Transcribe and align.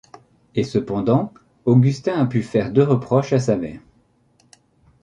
Et 0.55 0.63
cependant, 0.63 1.31
Augustin 1.65 2.15
a 2.15 2.25
pu 2.25 2.41
faire 2.41 2.71
deux 2.71 2.81
reproches 2.81 3.33
à 3.33 3.39
sa 3.39 3.55
mère. 3.55 3.81